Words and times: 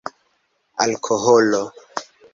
alkoholo 0.83 1.61